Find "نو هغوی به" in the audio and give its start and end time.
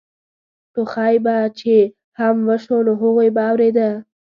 2.85-3.43